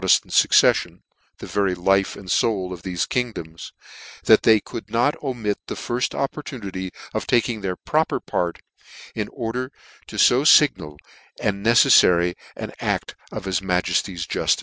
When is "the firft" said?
5.67-6.15